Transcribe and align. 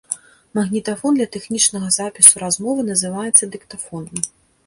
Магнітафон 0.59 1.11
для 1.19 1.27
тэхнічнага 1.35 1.91
запісу 1.97 2.35
размовы 2.45 2.85
называецца 2.89 3.51
дыктафонам. 3.57 4.17